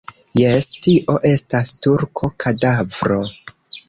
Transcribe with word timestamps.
Jes, 0.39 0.67
tio 0.85 1.17
estas 1.31 1.69
turko, 1.87 2.31
kadavro. 2.45 3.19